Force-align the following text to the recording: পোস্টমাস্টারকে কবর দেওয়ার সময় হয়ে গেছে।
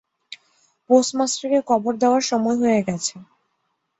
পোস্টমাস্টারকে 0.89 1.59
কবর 1.69 1.93
দেওয়ার 2.01 2.23
সময় 2.31 2.57
হয়ে 2.61 2.81
গেছে। 2.87 3.15